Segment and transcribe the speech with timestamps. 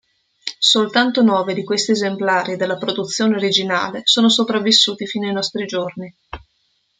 [0.57, 6.17] Soltanto nove di questi esemplari della produzione originale sono sopravvissuti fino ai nostri giorni.